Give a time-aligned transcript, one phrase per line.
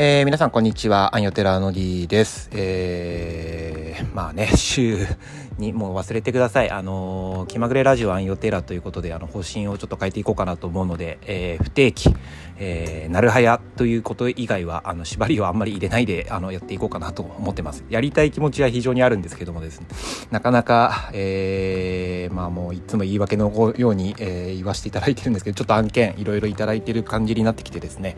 [0.00, 1.16] えー、皆さんこんにちは。
[1.16, 2.50] アンヨテラの D です。
[2.52, 5.06] えー、まあね、週
[5.58, 6.70] にもう忘れてください。
[6.70, 12.14] あのー、気まぐれラジオアンヨテラということで、あの、方針をちょっと変えていこうかなと思うので、えー、不定期、
[12.58, 17.84] えー、なるはやということ以外は、あの、縛りをあんまり入れないで、あの、やっていこうかなと思ってます。
[17.88, 19.86] やりたい気持ちは非常にあるんですけどもですね、
[20.30, 28.16] なかなか、えー、まあもういつも言い訳のように、えー、言わせていただいてるんですけど、ちょっと案件いろいろいただいてる感じになってきてですね、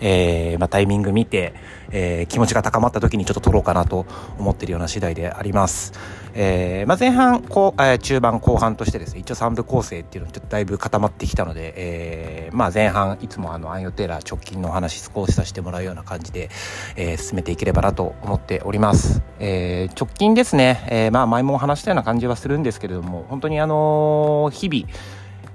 [0.00, 1.54] えー、まあタイミング見て、
[1.92, 4.06] えー、気持ちが高まった時にちょっと撮ろうかなと
[4.38, 5.92] 思ってるような次第であります。
[6.32, 16.50] えー、まあ、前半こう、えー、中盤後半としてですね一応3部構成っていうのちょっとだいぶ固まってきたので、えー、まあ、前半いつもあのアンヨテーラー直近のお話少しさせてもらうような感じで、
[16.96, 24.86] え進めていければなと思っております、え直近ですね、えまあ前も話したような感じはするんですけれども本当にあの日々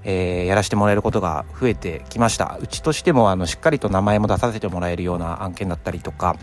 [0.06, 2.58] えー、やらせてもらえることが増えてきました。
[2.62, 6.38] うちとしてもあのしっかりと名前も出させてもらえるような案件だったりとか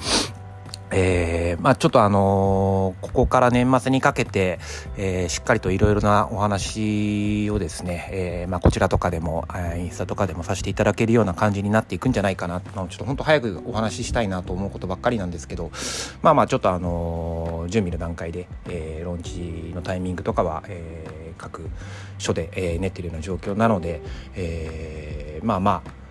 [0.93, 4.59] えー、まあちょっとあのー、ここから年末にかけて、
[4.97, 15.71] えー、しっかりといろいろなお話をですね、えー、まあこちらとかでも、えインスタとかでもさせていただけるような感じになっていくんじゃないかな、まあ、ちょっと本当早くお話ししたいなと思うことばっかりなんですけど、
[16.21, 21.69] まあまあちょっとあの準備の段階で、えー、ローンチのタイミングとかは、えー、各
[22.19, 24.01] 所で、えー、練っているような状況なので、
[24.35, 26.03] えー、まあまあ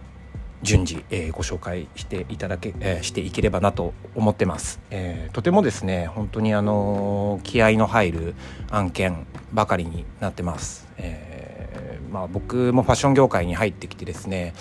[0.63, 8.35] 順次、えー、ご紹介していただけ、えー、していければなと思ってます、えー、とてもですね本当にあの気合の入る
[8.69, 11.30] 案件ばかりになってます、えー、
[12.11, 14.53] まあ僕もファッション業界に入ってきてですね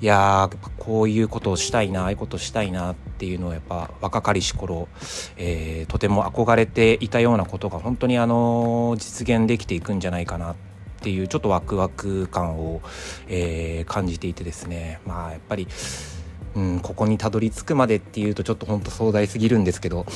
[0.00, 4.88] いやこういうことをしたいなああいうことしたいなっていうのをやっぱ若かりし頃、
[5.36, 10.56] えー、とても憧れていたようなことが本当にあの実現できていくんじゃないかなっ
[11.00, 12.82] ていうちょっとワクワク感を、
[13.28, 15.00] えー、感じていてですね。
[15.06, 15.68] まあやっぱり、
[16.56, 20.06] うん、ここにたどり着くまでっていうとちょっと本当壮大すぎるんですけど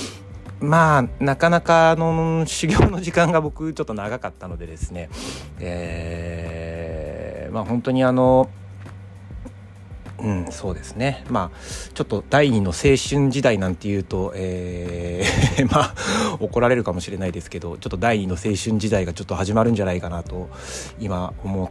[0.62, 5.10] まあなかなかの修行の時間が僕ちょっと長かったのでですね、
[5.60, 8.48] えー、まあ本当にあの
[10.22, 11.24] うん、そうですね。
[11.28, 11.58] まあ、
[11.94, 15.94] ちょっと第二の青春時代なんて言うと、えー まあ、
[16.38, 20.48] 怒られるかもしれないですけど、ちょっと第二の青春時代がちょっと始まるんじゃないかなと、
[21.00, 21.70] 今思っ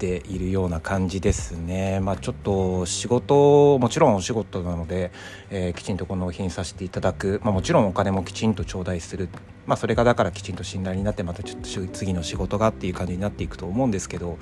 [0.00, 2.00] ているような感じですね。
[2.00, 5.12] まあ、ちょっと仕事、もちろんお仕事なので、
[5.50, 9.28] えー、きちんとこの納品させていただく、まあ、もちろんお金もきちんと頂戴する。
[9.66, 14.38] まあ、それがだからきちんと信頼になって、またちょっと次の仕事がっていう感じになっていくと思うんですけど、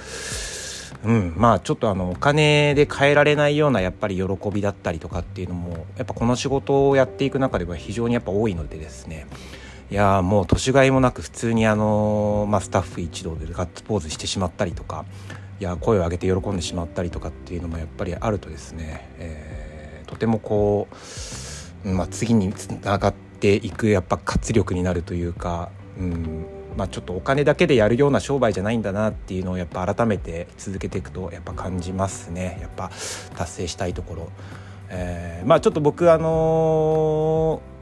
[1.04, 9.26] うん、まあちょっとあのお金で変えられないようなやっぱり喜びだったりとかっていうのもやっぱこの仕事をやっていく中では非常にやっぱ多いのでですね
[9.90, 15.06] いやもう年がいもなく普通にあの、まあ、スタッフ一同でガッツポーズしてしまったりとか
[15.60, 20.88] いや声を上げて喜んでしまったりとかっていうのもやっぱりあるとですね、えー、とてもこ
[21.84, 32.58] う、まあ、次につながっていくやっぱ活力になるというか、うん、まあ、ちょっとお金だけでやるような商売じゃないんだなっていうのをやっぱ改めて続けていくとやっぱ感じますね。
[32.60, 32.92] やっぱ
[33.36, 34.28] 達成したいところ、
[34.88, 37.77] えー、まあちょっと僕あのー、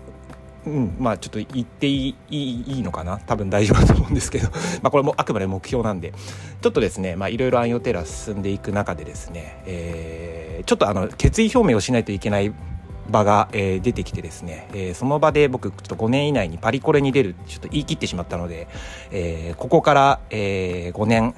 [0.67, 3.19] うんまあちょっと言っていいいいのかな？
[3.19, 4.49] 多分大丈夫だと思うんですけど。
[4.83, 6.13] まあこれもあくまで目標なんで。
[6.61, 12.53] ちょっとですねまあいろいろ暗用テラ進んでいく中でですね、えー、ちょっとあの決意表明をしないといけない
[13.09, 18.67] 場が、えー、出てきてですね、えー、その場で僕ちょっと5年以内にパリコレに出るちょっと言い切ってしまったので、
[19.13, 21.35] え、ここから、え、5年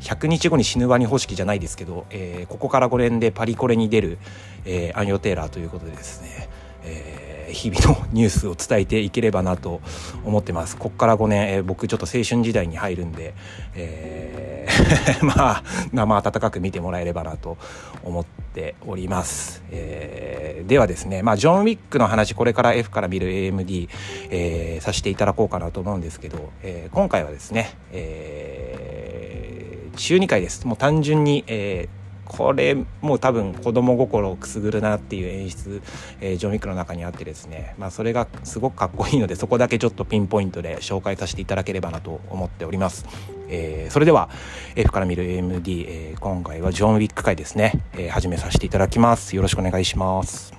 [0.00, 4.18] 100日後に死ぬワニ方式じゃないですけど、え、ここから5年でパリコレに出る、
[4.64, 6.48] えー、アンヨテーラーということでですね、
[6.84, 9.80] えー日々のニュースを伝えていければなと
[10.24, 10.76] 思ってます。
[10.76, 13.34] ここから5年、えー、僕ちょっと青春時代に入るんで、
[13.74, 17.58] えー まあ、生温かく見てもらえればなと
[18.04, 19.62] 思っております。
[19.70, 23.88] えー、ではですね、まあ、ジョン・ウィックの話、これから F から見る AMD、
[24.30, 30.66] えー、させていただこうかなと思うんですけど、えー、今回はですね、えー、中2回です。
[30.66, 31.99] もう単純に、えー
[32.30, 35.82] これもう多分子供心をくすぐるなっていう演出、
[36.20, 43.04] えー、ジョン・ウィックの中にあってですね、まあ、それがすごくかっこいいのでそこだけちょっとピンポイントで紹介させていただければなと思っております、
[43.48, 44.30] えー、それでは
[44.76, 49.34] F から見る AMD、えー、今回はジョン・ウィック回ですね、え、始めさせていただきます。
[49.34, 50.52] よろしくお願いします。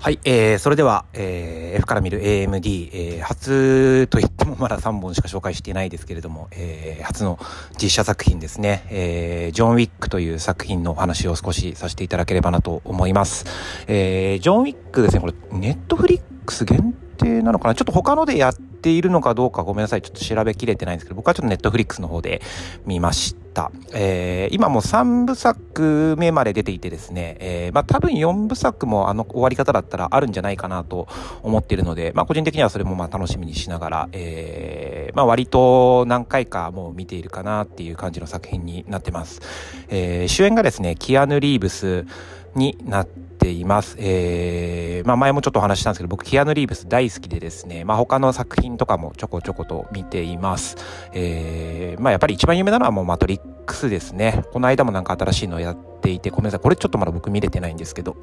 [0.00, 7.36] はい、えー、それでは、えー、F から見る AMD、えー、初と言ってもまだ3本しか紹介していないですけれども、えー、初の
[7.82, 13.44] 実写作品ですね、えー、ジョン・ウィックという作品のお話を少しさせていただければなと思います。
[13.88, 17.74] えー、ジョン・ウィックですね、これ、ネットフリックス限定なのかな？
[17.74, 20.02] ちょっと他のでやっているのかどうかごめんなさい。
[20.02, 22.40] ちょっと調べきれてないんですけど、僕はちょっとネットフリックスの方で
[22.86, 23.47] 見ました。
[23.92, 31.08] えー、今も3部作目まで出ていてですね、えー、まあ多分4部作もあの終わり方だったらあるんじゃないかなと
[31.42, 39.40] 思っているので、まあ個人的にはそれもまあ楽しみにしながら、えー、まあ割と何回かもう見ているかなっていう感じの作品になってます。
[39.88, 42.06] えー、主演がですね、キアヌ・リーブス
[42.54, 43.96] になってています。
[43.98, 50.76] えー、まあ前もちょっとお話ししたんですけど、僕、キアヌ・リーブス大好きでですね、まあ他の作品とかもちょこちょこと見ています。
[51.14, 54.44] えー、まあやっぱり一番有名なのはもうマトリックスですね。
[54.52, 56.60] この間もなんか新しいのをやっていて、ごめんなさい。
[56.60, 58.16] これちょっとまだ僕見れてないんですけど、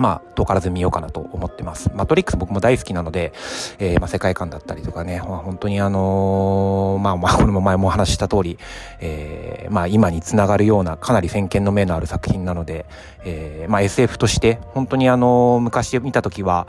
[0.00, 1.90] まあ、遠からず見ようかなと思ってます。
[1.94, 3.32] マトリックス僕も大好きなので、
[3.78, 8.58] えー、まあ、世界観だったりとかね、まあ、本当にあのー、まあ、まあ、これも前もお話しした通り、
[9.00, 12.86] えー、まあ、今につながるようなかなり先見の明のある作品なので、
[13.24, 16.66] えー、まあ、SF として、本当にあのー、昔見た時は、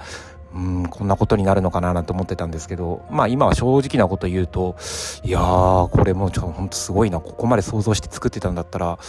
[0.53, 4.75] うん、こんなことになるのかななんて思ってたんですけど、まあ今は正直なこと言うと、
[5.23, 8.99] いやー、これもちょっと本当すごいな、ここまで想像して作ってたんだったら、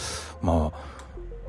[0.41, 0.93] まあ、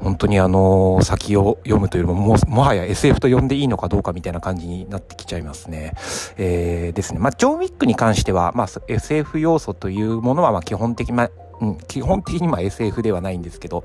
[0.00, 5.94] 本当にあの先を読むというよりももはや SF と呼んでいいのかどうかみたいな感じになってきちゃいますね。
[6.36, 7.20] えー、ですね。
[7.20, 11.30] まあ、ジョン・ウィックに関しては、まあ、SF 要素というものはまあ基本的、ま、
[11.60, 13.84] うん、基本的にま SF ではないんですけど、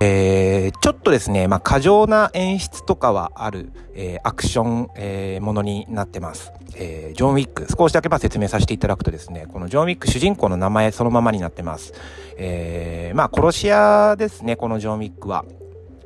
[0.00, 6.52] えー、ちょっとですね、まあ、過剰な演出とかはある、えー、アクション、えー、ものになってます。
[6.76, 11.94] えー、ジョン・ウィック、少しだけま説明させていただくとですね、このジョン・ウィック主人公の名前そのままになってます。
[12.36, 15.44] えー、まあ、殺し屋ですね、このジョン・ウィックは。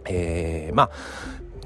[0.06, 0.90] えー、まあ、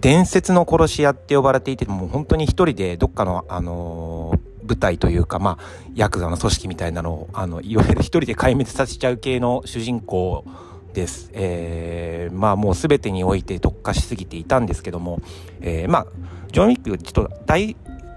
[0.00, 4.34] 伝説の殺し屋って呼ばれていて、もう本当に一人でどっかの、あの、
[4.67, 5.64] 舞台というか、まあ、
[5.94, 10.44] ヤクザの組織みたいなのを、あの、いわゆる一人で壊滅させちゃう系の主人公
[10.96, 11.31] です。
[11.34, 15.20] えー、まあもう全てにおいて特化しすぎていたんですけども、
[15.60, 16.06] えー、まあ、
[16.50, 17.76] ジョン・ウィック、ちょっと大、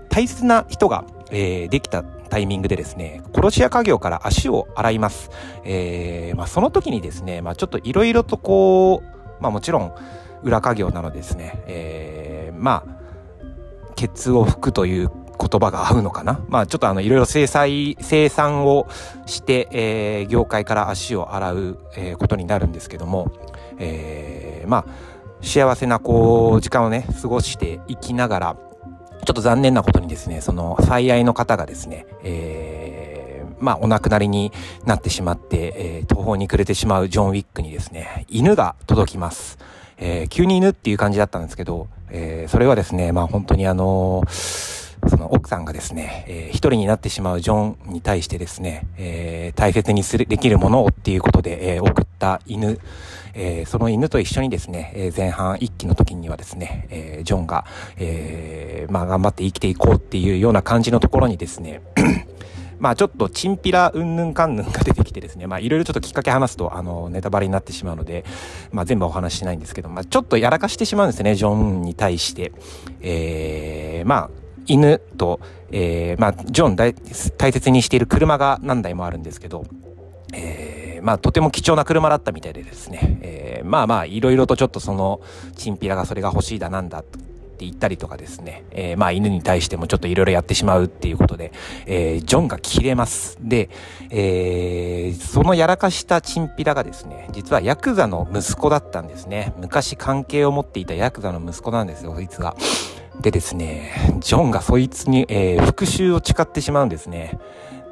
[0.09, 5.29] 大切な人が、えー、できたタイミングでですね、殺し屋家業から足を洗います。
[5.65, 9.93] えー、まあその時にですね、まあちょっといろいろとこう、まあもちろん
[10.41, 12.99] 裏稼業なのですね、えー、まあ、
[13.95, 16.41] ケツを拭くという言葉が合うのかな？
[16.49, 18.89] まあちょっとあのいろいろ制裁、生産を
[19.25, 23.31] して、えー、業界から足を洗う、えー、ことになるんですけども、
[23.77, 24.85] えー、まあ
[25.41, 28.57] 幸せなこう時間をね、過ごしていきながら、
[29.25, 34.51] ちょっと残念なことにですね、その最愛の方がですね、えー、まあお亡くなりに
[34.85, 39.57] なってしまって、えー、途方に暮れてしまうジョン・ウィックにですね、犬が届きます。
[39.97, 44.78] えー、急に犬っていう感じだったんですけど、えー、それはですね、まあ本当にあのー
[45.19, 52.79] の奥さんがですね、えー、一人になってしまうジョンに対してですね、えー、大切にする、できるものをっていうことで、えー、送った犬、
[53.33, 57.65] えー、その犬と一緒にですね、えー、前半一期の時にはですね、えー、ジョンが、
[57.97, 61.81] えー、まあ頑張って生きていこうっていうような感じのところにですね、
[62.79, 68.23] まあちょっとチンピラうんぬんかんぬんが出てきてですね、まあいろいろちょっときっかけ話すと、あの、ネタバレになってしまうので、
[68.71, 72.51] まあ全部お話ししないんですけど、まあちょっとやらかしてしまうんですね、ジョンに対して。
[73.01, 74.29] えー、まあ、
[74.69, 75.39] 犬と、
[75.71, 76.93] えー、まあ、ジョン大
[77.37, 79.65] 大切にしている車が何台もあるんですけど、
[80.33, 85.21] えー、まあ、とても貴重な車だったみたいでですね、えー、まあまあ、いろいろとちょっとその、
[85.55, 91.51] チンピラがそれが欲しいだなんだって言ったりとかですね、えー、まあ犬に対してもちょっといろいろやってしまうっていうことで、
[91.85, 93.37] えー、ジョンが切れます。
[93.41, 93.69] で、
[94.09, 99.53] えー、そのやらかしたチンピラがですね、実はヤクザの息子だったんですね。
[99.57, 102.55] 昔関係を持っていたヤクザの息子なんですよ、そいつが。
[103.21, 107.37] でですね、ジョンがそいつに、えー、復讐を誓ってしまうんですね。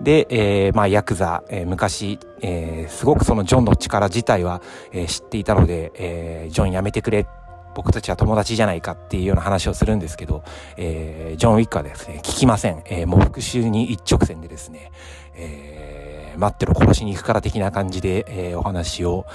[0.02, 4.62] で、えー、まあ、ヤクザ、えー、昔、えー、すごくそのジョンの力自体は、
[4.94, 7.28] えー、知っていたので、えー、ジョンやめてくれ
[7.76, 10.44] 僕たちは友達じゃないかっていうような話をするんですけど、
[10.78, 12.82] えー、ジョン・ウィックはですね、聞きません。
[12.86, 14.92] えー、もう復讐に一直線でですね、
[15.36, 19.28] えー、待ってろ殺しに行くから的な感じで、えー、お話を、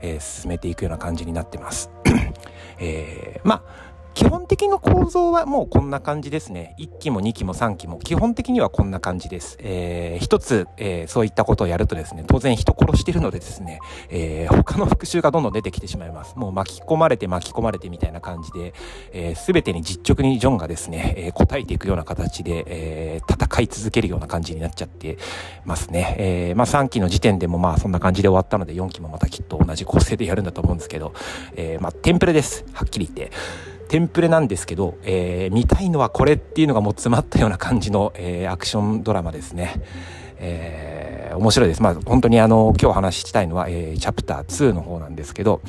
[0.00, 1.90] えー、進めていくような感じになってます。
[2.80, 6.74] えー、まあ、基本的な構造はもうこんな感じですね。
[6.78, 9.56] 1期も2期も3期も基本的にはこんな感じです。
[9.60, 16.36] えー、一つ、えー、そういったことをやるとですね、当然人殺してるのでですね、えー、他の復讐がどんどん出てきてしまいます。
[16.36, 18.74] もう巻き込まれて巻き込まれてみたいな感じで、
[19.12, 25.16] えー、全てに実直にジョンがですね、えー、答えていくような形で、えー、戦い続けるような感じになっちゃって
[25.64, 26.16] ますね。
[26.18, 31.14] えー、まあ3期の時点でもまあそんな感じで終わったので4期もまたきっと同じ構成でやるんだと思うんですけど、
[31.56, 32.64] えー、まあテンプレです。
[32.72, 33.32] はっきり言って。
[33.92, 39.82] テンプレなんですけど、えー、見たいのはこれっていうのがもう詰まったような感じの、えー、アクションドラマですね。
[40.38, 41.82] えー、面白いです。
[41.82, 45.60] まあ本当にあの今日話したいのは、えー、チャプター2の方なんですけど、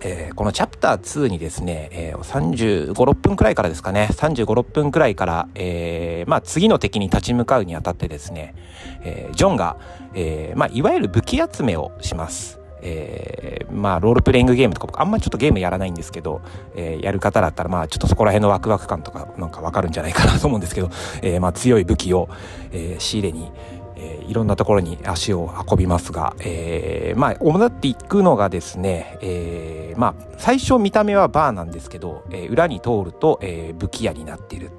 [0.00, 8.54] えー、このチャプター2にですね、えー、35、6分くらいからですかね、35、6分くらいから、えー、まあ次の敵に立ち向かうにあたってですね、
[9.02, 9.78] えー、ジョンが、
[10.12, 12.59] えー、まあいわゆる武器集めをします。
[12.82, 16.40] えー、まあロールプレイングゲームとかあんまりちょっとゲームやらないんですけど、
[16.74, 20.90] えー、やる方だったらまあちょっとそこら辺のワクワク感とかなんかわかるんじゃないかなと思うんですけど、
[21.22, 22.28] えー、まあ強い武器を、
[22.72, 23.50] え、仕入れに、
[23.96, 34.70] え、いろんなところに足を運びますが、えー、まあ主っていくのがですね、え、まあ最初見た目はバーなんですけど、え、裏に通ると、え、武器屋になっている。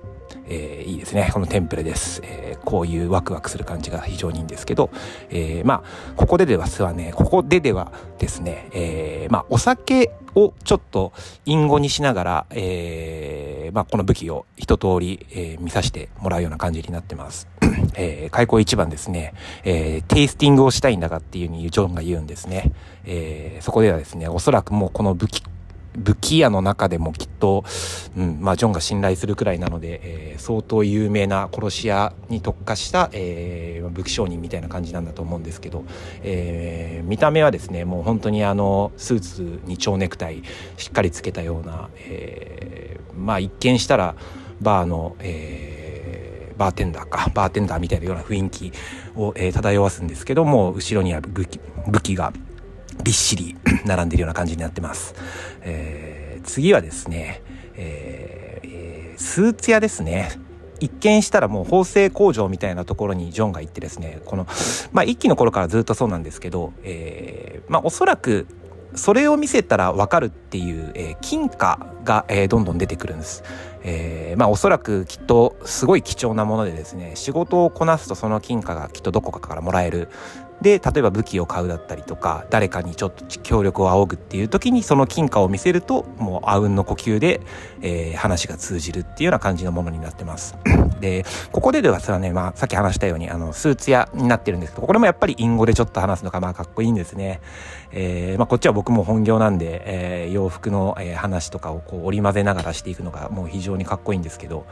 [0.52, 1.30] えー、いいですね。
[1.34, 2.22] このテンプレです。
[2.26, 4.90] えー、こういうワクワクする感じが非常にいいんですけど、
[5.30, 11.14] えー、まあ、ここでではすはね、ここでではですね、え、まあ、お酒をちょっと
[11.46, 17.48] 隠語にしながら、えー、まあ、この武器を一通り、えー、見させてもらうような感じになってます。
[17.96, 22.72] えー、開口一番ですね、えー、テイスティングをしたいんだがっていうふうにジョンが言うんですね。
[23.06, 25.44] え、そこではですね、おそらくもうこの武器
[25.98, 27.66] 武器屋の中でもきっと、
[28.16, 35.84] うん、まあ、ジョンが信頼するくらいなので、えー、相当有名な殺し屋に特化した、えー、武器商人みたいな感じなんだと思うんですけど、
[36.24, 40.44] えー、見た目はですね、もう本当にあの、スーツに蝶ネクタイ
[40.78, 44.16] しっかりつけたような、えー、まあ、一見したら、
[44.62, 48.72] バーの、えー、バーテンダーか、バーテンダーみたいなような雰囲気
[49.16, 52.32] を、えー、漂わすんですけども、後ろには武器武器が、
[53.04, 53.56] びっしり
[53.86, 55.16] 並んでるような感じになってます。
[55.62, 57.42] えー、次はですね、
[57.76, 60.32] えー、スーツ屋ですね。
[60.80, 64.48] 一見したらもう縫製工場みたいなところにジョンが行ってですね、この、
[64.92, 68.48] まあ一期の頃からずっとそうなんですけど、えー、まあおそらく
[68.96, 73.44] それを見せたらわかるっていう、えー、金貨が、えー、どんどん出てくるんです。
[73.84, 80.10] えー、まあおそらくきっとすごい貴重なものでですね、仕事をこなすとその金貨がきっとどこかからもらえる。
[80.62, 87.42] で、例えば武器を買うだったりとか、誰かにちょっと協力を仰ぐっていう時にその金貨を見せると、もうあうんの呼吸で、
[87.82, 90.56] えー、話が通じるっていうような感じのものになってます。
[91.02, 97.42] で、ここでではそれはね、まあさっき話したように、あの、スーツ屋になってるんですけど、これもやっぱり隠語でちょっと話すのがまあかっこいいんですね。
[97.92, 104.66] えー、まあこっちは僕も本業なんで、えー、洋服の、え、話とかをこう織り交ぜながらしていくのがもう非常にかっこいいんですけど、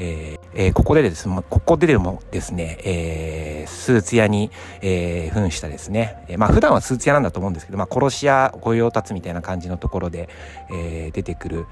[0.00, 10.28] えーえー、ここでですね、ここででもですね、えー、スーツ屋に、えー、扮したですね、えー、まあ普段はスーツ屋なんだと思うんですけど、まあ殺し屋御用達みたいな感じのところで、
[10.70, 11.66] えー、出てくる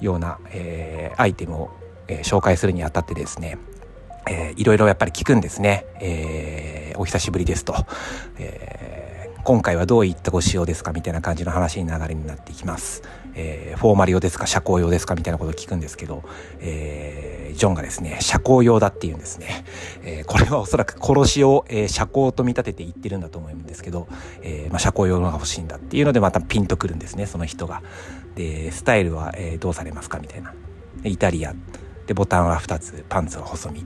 [0.00, 1.70] ような、えー、アイテムを、
[2.08, 3.58] えー、紹介するにあたってですね、
[4.30, 5.84] えー、いろいろやっぱり聞くんですね。
[6.00, 7.74] えー、お久しぶりですと。
[8.38, 13.02] えー、今回はどういったご使用ですかみたいな感じの話に流れになっていきます。
[13.34, 16.22] えー、フォーマル用ですか社交用ですかみたいなことを聞くんですけど、
[16.60, 19.64] えー、ジョンがですね、社交用だって言うんですね。
[20.02, 24.08] えー、これはおそらく殺しを、えー、社交と見立てて言ってるんだと思うんですけど、
[24.42, 27.82] え、まあ、社交用のが欲しいんだっていうのでまたピンとくるんですね、その人が。
[28.34, 30.54] で、スタイルは、え、どうされますかみたいな。
[31.04, 31.54] イタリア。
[32.06, 33.84] で、ボタンは2つ、パンツは細身。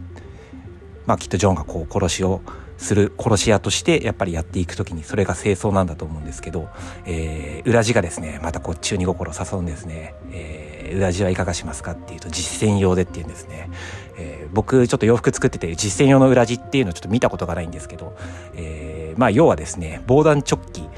[1.07, 2.41] まあきっとジョンがこう殺しを
[2.79, 6.69] する殺し屋としてやっぱりやっていく時にそれが清掃なんだと思うんですけど、
[7.05, 13.71] えー、裏地がですねまたこう中二心を誘うんですね、えー、裏地はいかがしますかっていうと実践用でっていうんですね、
[14.19, 18.17] えー、僕ちょっと洋服作ってて実践用の裏地っていうのをちょっと見たことがないんですけど、
[18.55, 20.89] えー、まあ要はですね防弾チョッキ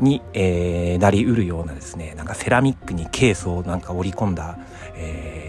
[0.00, 4.58] に、えー、なりうるようなですねなんかセラミックにケースをなんか織り込んだ、
[4.94, 5.47] えー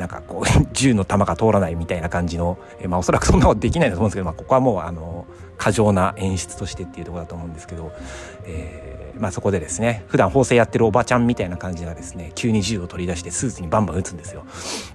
[0.00, 5.26] なんかこう 銃の弾が通らないみたいな感じの、えまあおそらくそんなことできないと思うんですけど、まあここはもうあの、
[5.58, 7.92] 過剰な演出としてっていうところだと思うんですけど、
[8.46, 14.44] えー、まあそこでですね、普段縫製やってるおばちゃんみたいな感じがですね、急に銃を取り出してスーツにバンバン撃つんですよ。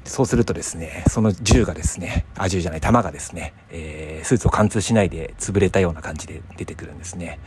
[0.03, 7.39] そうするとですね、その銃がですね、あ、銃じゃない、弾がですね、えー、スーツを貫通しないで潰れたような感じで出てくるんですね。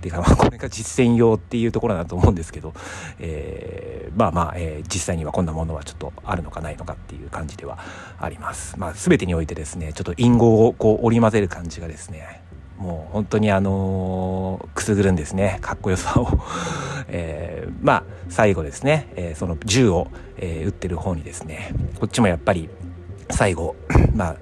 [0.00, 2.72] で、まあこれが実践用っていうところだと思うんですけど、
[3.18, 7.78] えー、まあまあ、えー、実際にはこんなものはちょっとあるのかないのかっていう感じでは
[8.18, 8.78] あります。
[8.78, 12.42] まあ全てにおいてですね、ちょっと隠語をこう織り交ぜる感じがですね、
[12.82, 15.58] もう本当にあの、くすぐるんですね。
[15.60, 16.26] かっこよさを。
[17.06, 22.68] えー、まあ、最後ですね、えー、その銃を、えー、撃ってる方にですね、こっちもやっぱり
[23.30, 23.76] 最後、
[24.16, 24.36] まあ、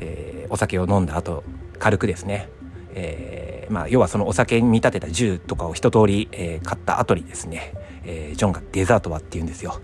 [0.00, 1.44] えー、お酒を飲んだ後、
[1.78, 2.48] 軽くですね、
[2.94, 7.74] えー、まあ、要はそのお酒に見立てた銃とかを一通り、えー、買った後にですね、
[8.06, 9.80] えー、ジョンがデザートはって言うんですよ。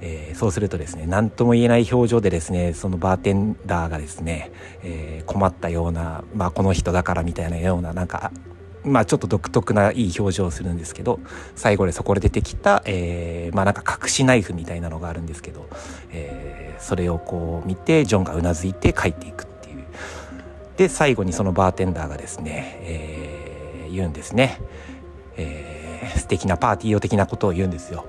[0.00, 4.50] えー、そうするとですね、何とも言えない表情でですね、そのバーテンダーがですね、
[4.82, 8.32] えー、困ったような、まあこの人だからみたいなような、なんか、
[8.86, 11.18] まあちょっと独特ないい表情をするんですけど
[11.56, 15.68] 最後でそこで出てきた、えー、まあなんか隠しナイフみたいなのがあるんですけど、
[16.12, 19.84] えー、それをこう見てジョンがうなずいて帰っていくっていう
[20.76, 24.60] で最後にそのバーテンダーがですね、えー、言うんですね、
[25.36, 25.75] えー、
[26.16, 28.06] 素敵なパーティー用的なことを言うんですよ。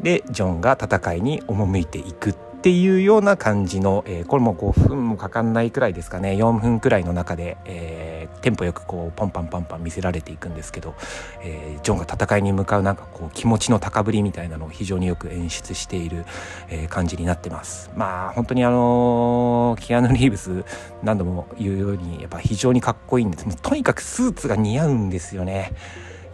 [0.00, 6.34] でジョンが戦いに赴いていくっていうような感じの、えー、これも5分もかかんないくらいですかね。
[6.34, 10.94] 4分くらいの中で、えー、テンポよくこうポンパンパンパン見せられていくんですけど、
[11.42, 16.24] えー、ジョンが戦いに向かうなんかこう気持ちの高ぶりみたいなのを非常によく演出している、
[16.68, 17.90] え、感じになってます。
[17.96, 20.64] まあ本当にあのキアヌ・リーブス
[21.02, 23.56] 何度も言うようにやっぱ非常にかっこいいんです。
[23.60, 25.72] とにかくスーツが似合うんですよね。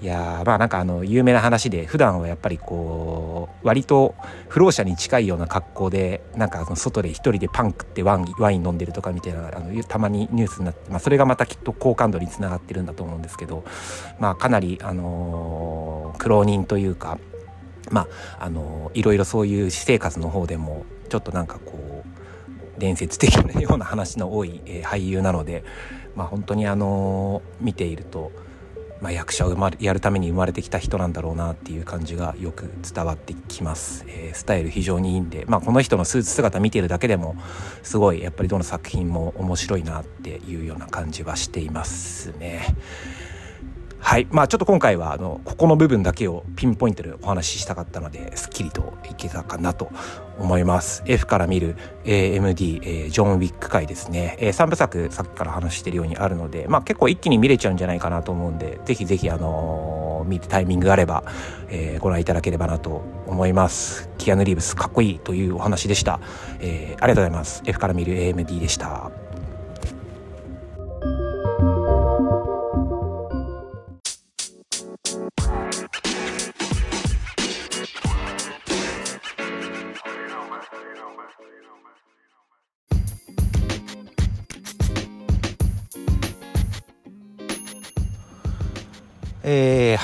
[0.00, 4.14] いやまあなんかあの有名な話で普段はやっぱりこう割と
[4.48, 13.64] 不老者に近いような格好でなんか外で一人でパン食ってワンワイン飲んでるとかみたいなあのたまにニュースになって、まあ、それがまたきっと好感度につながってるんだと思うんですけど、
[14.20, 17.18] まあ、かなり、あの、苦労人というか、
[17.90, 18.02] ま
[18.38, 25.64] ああの、いろいろそういう私生活の方でもちょっとなんかこう伝説的なような話の多い、え、俳優なので、
[26.14, 28.30] まあ、本当に、あの、見ていると。
[29.00, 37.36] まあ、役者を生まれやるために生まれてきた人なんだろうなっていう感じがよく伝わってきます、えー、スタイル非常にいいんで、まあ、この人のスーツ姿見てるだけでも
[37.82, 42.62] すごいやっぱりどの作品も面白いなっていうような感じはしていますね。
[44.00, 44.28] はい。
[44.30, 49.90] まあちょっと今回はあのここの部分だけをピンポイントでお話ししたかったのですっきりといけたかなと
[50.38, 51.02] 思います。
[51.06, 61.24] F から見る AMD、えー、ジョン・ウィック回ですね、えー、3部作さっきから話してるようにあるのでまあ結構一気に見れちゃうんじゃないかなと思うんでぜひぜひあのー、見るタイミングがあれば、
[61.68, 64.08] えー、ご覧いただければなと思います。
[64.16, 66.20] キアヌ・リーブスかっこいいというお話でした、
[66.60, 67.62] えー、ありがとうございます。
[67.66, 69.27] F から見る AMD でした。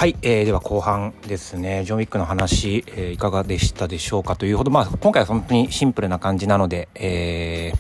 [0.05, 1.83] はい、えー、では後半ですね。
[1.87, 7.79] ジョン・ウィックの話、えー、いかがでしたでしょうかというほど、まあ、今回は本当にシンプルな感じなので、えー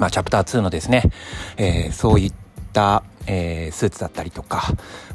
[0.00, 1.02] まあ、チャプター2のですね、
[1.56, 2.32] えー、そういっ
[2.72, 4.68] た、えー、スーツだったりとか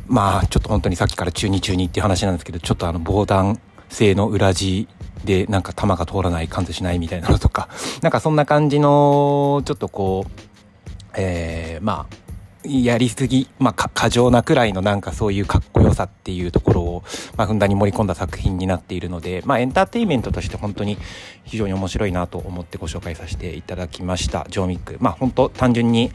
[0.05, 4.89] まあちょっと本当にさっきから中2中2っていう話なんですけどちょっとあの防弾性の裏地
[5.23, 7.69] でなんか弾が通らない貫通しないみたいなのとか
[8.01, 10.41] なんかそんな感じのちょっとこう
[11.15, 12.22] えー、まあ
[12.65, 16.82] やりすぎ、まあ、過剰なくらいのなんかそういうかっこよさっていうところ
[17.37, 20.97] まあ、ふんだんに盛り込んだ作品になっているので、まあ、エンターテインメントとして本当に
[21.45, 24.45] 非常に面白いなと思ってご紹介させていただきました。
[24.49, 24.97] ジョーミック。
[24.99, 26.11] まあ、本当単純に、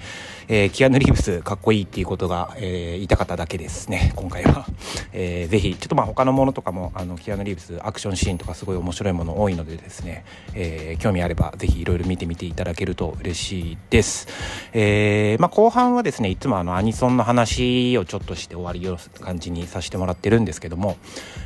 [0.49, 4.67] えー、キアヌ・リーブスかっこいいっていうことが、えー、言いたかっただけですね、今回は。
[5.13, 14.27] えー、ぜひ、ちょっとまあ他のものとかも、あの、キアヌ・リーブスアクションシーンとかすごい面白いもの多いのでですね、えー、興味あればぜひいろいろ見てみていただけると嬉しいです。
[14.73, 20.97] えー、まあ、後半はですね、いつもあの、アニソンの話をちょっとして終わりよう感じにさせてもらってるんですけども、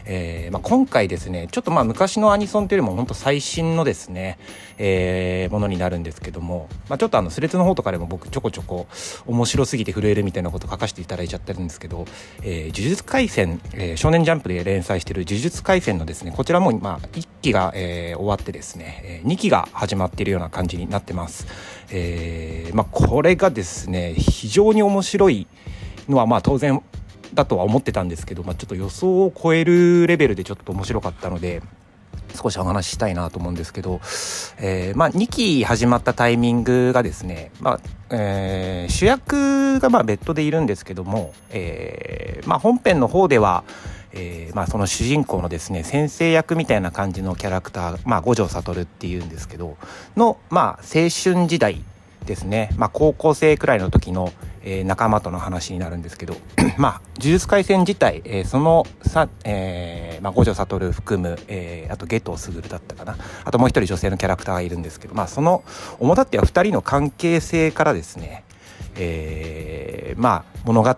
[0.05, 4.39] えー、まあ、今回ですねちょっとまあ昔のアニソンというよりも本当最新のですね、
[4.79, 8.87] えー、ものになるんですけども、まあ、ちょっとあのスレッズの方とかでも僕ちょこちょこ
[9.27, 12.07] 面白すぎて震えるみたいなこと書かせていただいちゃってるんですけど
[12.43, 21.47] 「えー、呪術廻戦、え、少年ジャンプ」で連載してる「呪術廻戦」のですねこちらもまあ1期が、え、終わってですね、え2期が始まっているような感じになってます。
[21.91, 25.47] えまあ、これがですね非常に面白い
[26.09, 26.83] のはまあ当然
[27.35, 31.63] だとは思ってたんですけど、まあ、ちょっと予想を超えるレベルでちょっと面白かったので
[32.35, 34.01] 少しお話ししたいなと思うんですけど、
[34.59, 43.65] えー、まあ、2期始まったタイミングがですね、まあえー、主役がまあ別途でいるんですけども、えーまあ、本編の方では、
[44.13, 49.77] えーまあ、その主人公のですね先生役みたいな感じのキャラクター、まあ、五条悟っていうんですけど
[50.17, 51.83] の、まあ、青春時代
[52.25, 54.33] ですね、まあ、高校生くらいの時の、
[54.63, 56.37] えー、仲間との話になるんですけど
[56.79, 63.17] まあ呪術廻戦自体、えー、そのさ、えーまあ、五条悟含む、えー、あと下藤卓だったかな。
[63.45, 65.65] あともう一人女性のキャラクターがいるんですけど、まあ、その
[65.99, 68.45] 主だっては2人の関係性からですね、
[68.97, 70.91] えー、まあ物語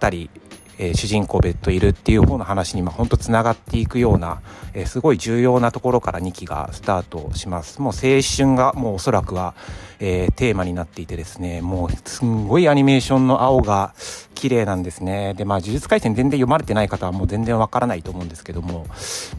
[0.79, 9.55] えー、主人公別途いるっていう方の話にまあ本当つながっていくような、えー、すごい重要なところから2期がスタートしますもう青春がもうおそらくは、
[10.01, 13.95] えー、テーマになっていてですねもうすんごいアニメーションの青が
[14.35, 18.87] 綺麗なんですねでまあ呪術廻戦全然読まれてない方はもう全然わからないと思うんですけども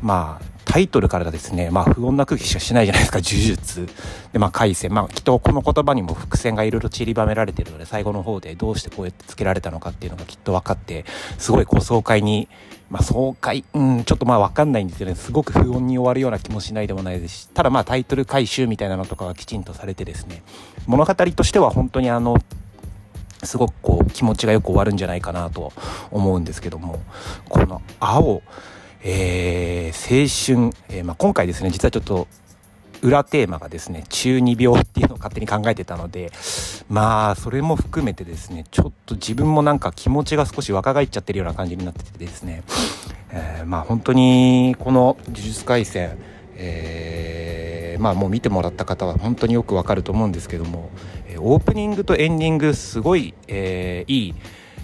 [0.01, 3.87] まあタイトルからですね、まあ不穏な空気しかしないじゃないですか、呪術。
[4.33, 4.93] で、まあ回線。
[4.93, 11.05] まあきっとこの言葉にも伏線がいろいろ散りばめられてるので、最後の方でどうしてこうやって付けられたのかっていうのがきっと分かって、
[11.37, 12.47] すごいこう爽快に
[12.89, 20.43] まあ、爽快、うん、ちょっとまあわかんないんですけどね、すごく不穏に終わるような気もしないでもないですし、ただまあタイトル回収みたいなのとかがきちんとされてですね、
[20.85, 22.37] 物語としては本当にあの、
[23.43, 25.73] すごくこう気持ちがよく終わるんじゃないかなと
[26.11, 27.01] 思うんですけども、
[27.49, 28.43] この青、
[29.03, 32.27] えー、青春、えー、まあ、今回ですね、実はちょっと
[33.05, 36.31] 裏テーマがですね、中二病っていうのを勝手に考えてたので、
[36.89, 42.63] まあ、それも含めてですね、ちょっと自分もなんか気持ちが少し若返っちゃってるような感じになっててですね、
[43.29, 46.17] えー、まあ本当にこの呪術廻戦、
[46.55, 50.89] えー、まあもう見てもらった方は本当によくわかると思うんですけども、
[51.37, 54.35] オープニングとエンディングすごい、えー、いい、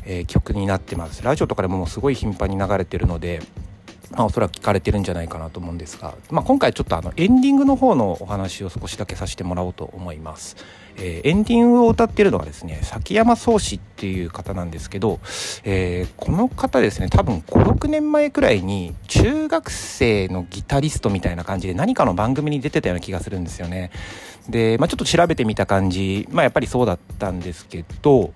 [0.06, 1.24] え、曲になってます。
[1.24, 3.42] ラジオとかでもすごい頻繁に流れてるので、
[4.12, 10.58] まあ、おそらく聞かれてるんじゃないかなと思うんですが、まあ、今回ちょっとあのエンディングの方のお話を少しだけさせてもらおうと思います。
[10.98, 15.20] えー、エンディングを歌ってるのはですね崎山宗志っていう方なんですけど、
[15.64, 23.92] えー、この方ですね多分56年前くらいに中学生のギタリストみたいな感じで何かの番組に出てたような気がするんですよね。
[24.50, 28.34] で、まあ、ちょっと調べてみた感じ、まあ、やっぱりそうだったんですけど、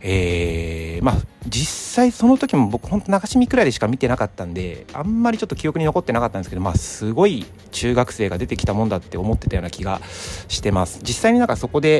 [0.00, 1.14] えー、まあ、
[1.46, 10.00] 実際その時も僕ほんと流し見くらいでしか見てなかったんで、あんまりちょっと記憶に残ってなかったんですけど、まあ、すごい中学生が出てきたもんだって思ってたような気が
[10.48, 11.00] してます。
[11.02, 11.95] 実際になんかそこで、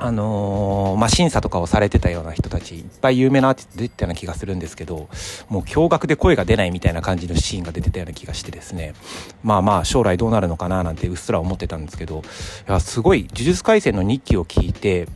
[0.00, 5.08] あのー、まあ、審査とかをされてたような人たち、いっぱい有名なアーティスト出てたような気がするんですけど、
[5.48, 8.94] もう驚愕で声が出ないみたいな感じのシーンが出てたような気がしてですね、
[9.42, 12.22] まあまあ将来どうなるのかななんてうっすら思ってたんですけど、
[12.68, 15.08] いや、すごい、呪術廻戦の日記を聞いて、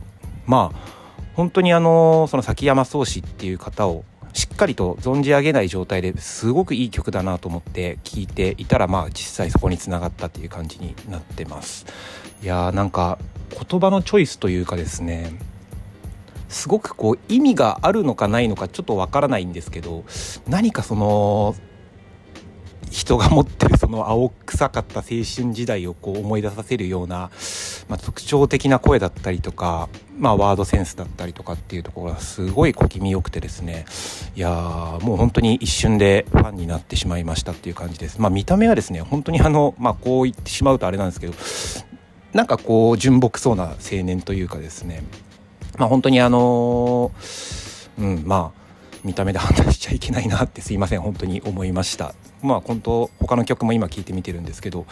[0.45, 0.79] まあ、
[1.35, 4.03] 本当にあのー、その崎山宗志っていう方を
[4.33, 11.85] しっかりと存じ上げない状態ですごくいい曲だなと思って聴いていたらまあ実際そこにつながったっていう感じになってます。
[12.41, 13.19] いやーなんか
[13.53, 15.33] 言葉のチョイスというかですね
[16.49, 20.03] すごくこう意味があるのかないのかちょっとわからないんですけど
[20.47, 21.55] 何かその
[22.93, 27.31] 人が持ってるその青臭かった青春時代をこう思い出させるような、
[27.89, 29.89] まあ、特徴的な声だったりとか、
[30.19, 33.85] まあ、ワードセンスだったりとかっていうところがすごい小気味よくてですね
[34.35, 38.21] いやーもう本当に一瞬でファンになってしまいましたっていう感じです。
[38.21, 41.33] まあ、見た目はですね本当にあの、まあ、こう言ってしまうとあれなんですけど
[42.33, 45.03] なんかこう純朴そうな青年というかですね。
[45.77, 47.11] まあ本当にあの
[47.97, 48.63] うんまあ
[49.03, 51.01] 見た目で判断しちゃいけないなってすいません。
[51.01, 52.15] 本当に思いました。
[52.41, 54.85] まあ本当他の曲も今聴いてみてるんですけど。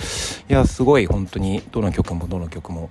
[0.49, 2.89] いやすごい本当にどの曲もどの曲も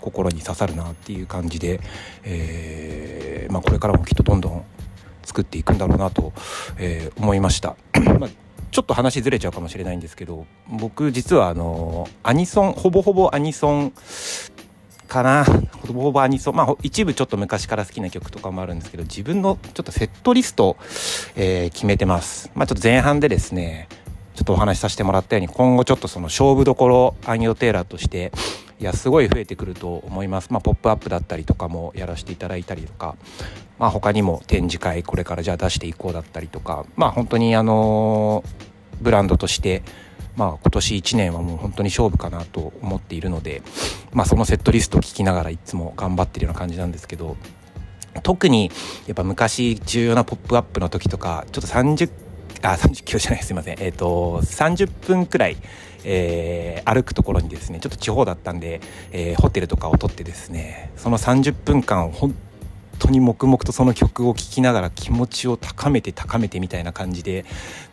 [0.00, 1.80] 心に刺さるなっていう感じで、
[2.22, 4.64] えーまあ、これからもきっとどんどん
[5.24, 6.32] 作っていくんだろうなと、
[6.78, 7.76] えー、思いました。
[8.18, 8.30] まあ
[8.70, 13.92] ちょっと話ずれちゃうかもしれないんですけど僕実はあのアニソンほぼほぼアニソン
[15.06, 15.44] かな。
[15.44, 20.76] ほぼほぼアニソンまあ一部ちょっと昔から好きな曲とかもあるんですけど自分のちょっとセットリスト、
[21.34, 22.50] えー、決めてます。
[22.54, 23.88] まあちょっと前半でですね
[24.34, 28.32] ちょっとお話しさせてもらったように今後ちょっとその勝負どころアンヨテーラーとして
[28.80, 30.52] いやすごい増えてくると思います。
[30.52, 33.16] まあポップアップだったりとかもやらせていただいたりとか
[33.78, 38.44] まあ他にも展示会これからじゃあ出していこうだったりとかまあ本当にあの、
[39.00, 39.82] ブランドとして
[40.36, 43.60] まあ、今年1年はもう本当に勝負かなと思っているので、
[44.12, 47.36] まあ、そのセットリストを聞きながらいつも頑張ってるような感じなんですけど
[48.22, 48.70] 特に
[49.08, 52.08] やっぱ昔重要なポップアップの時とかちょっと30
[52.62, 53.76] あ30キロじゃないすいません。
[53.80, 55.56] えっ、ー、と30分くらい
[56.04, 58.80] えー、歩くところにですねちょっと地方だったんで、
[59.12, 62.34] えー、ホテルとかを取ってですねその30分間本
[62.98, 67.44] 当に黙々とその曲を聴きながら気持ちを高めて高めてみたいな感じで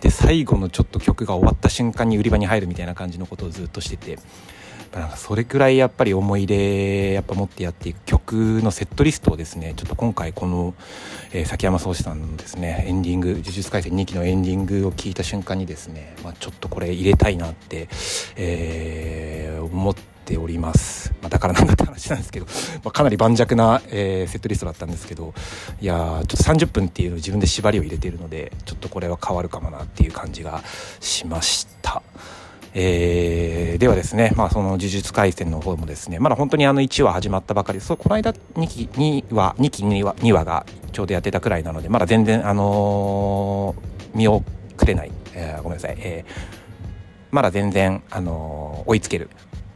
[0.02, 4.20] で最後のちょっと曲が終わった瞬間に売り場に入るみたいな感じのことをずっとしてて
[5.00, 10.74] なんかそれくらいやっぱり思い出やっぱ持ってやっていく曲のセットリストをですねちょっと今回この、
[11.34, 17.90] えー、崎山宗志さんのですねエンディング「呪術廻戦2期」のエンディングを聞いた瞬間にですね、まあ、ちょっとこれ入れたいなって、
[18.38, 22.46] えー、思っております、まあ、だからなんだって話なんですけど、
[22.84, 25.34] まあ、かなり盤石な、えー、セットリストだったんですけど
[25.82, 30.64] いやちょっと30分っていうの自分で縛りを入れてるのでちょっとこれは変わるかもなっていう感じが
[31.02, 32.02] しました。
[32.78, 37.96] えー、ではですね、まあ、その呪術廻戦の方もですね、まだ本当にあの1話始まったばかりです。
[37.96, 44.44] この間2期、2話、2期2話 ,2 話がちょうどやってたくらいなので、まだ全然、あのー、見遅
[44.86, 46.32] れない、えー、ごめんなさい、えー、
[47.32, 49.30] まだ全然、あのー、追いつける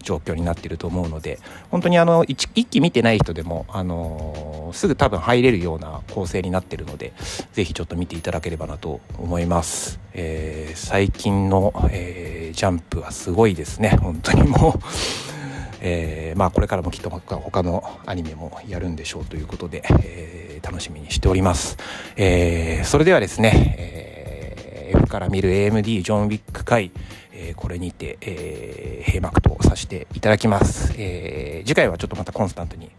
[0.10, 7.14] 状況になっていると思うので本当にあの 1, 1期見てない人でも、あのー、すぐ多分入れるような構成になってるので
[7.54, 13.98] 是非ちょっと見ていただければなと思います、えー、最近の、えー、ジャンプはすごいですね。
[14.02, 14.80] 本当にもう。
[15.82, 21.78] えー、まあこれからもきっと他のアニメもやるんでしょうということで、えー、楽しみにしております、
[22.18, 26.92] えー、それではですね、えー、F から見る AMD ジョン・ウィック回、
[27.40, 32.90] えー、これにて、えー、閉幕とさせていただきます、えー、次回はちょっとまたコンスタントにっ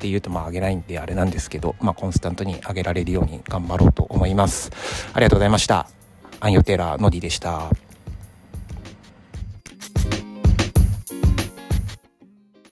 [0.00, 4.70] ていうとまあ上げないんであれなんですけど、まあ、コンスタントに上げられるように頑張ろうと思います。
[5.12, 5.88] ありがとうございました。
[6.38, 7.87] アンヨテラーのディでした。